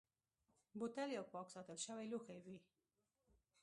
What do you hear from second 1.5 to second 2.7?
ساتل شوی لوښی وي.